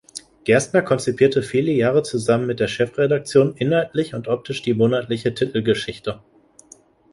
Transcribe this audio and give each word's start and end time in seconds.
Gerstner 0.45 0.81
konzipierte 0.81 1.43
viele 1.43 1.71
Jahre 1.71 2.01
zusammen 2.01 2.47
mit 2.47 2.59
der 2.59 2.67
Chefredaktion 2.67 3.55
inhaltlich 3.55 4.15
und 4.15 4.27
optisch 4.27 4.63
die 4.63 4.73
monatliche 4.73 5.35
Titelgeschichte. 5.35 6.23